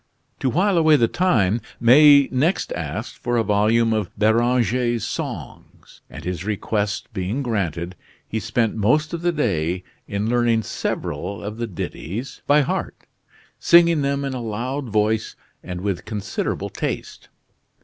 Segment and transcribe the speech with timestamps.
[0.39, 6.23] To while away the time, May next asked for a volume of Beranger's songs, and
[6.23, 7.95] his request being granted,
[8.27, 13.05] he spent most of the day in learning several of the ditties by heart,
[13.59, 17.29] singing them in a loud voice and with considerable taste.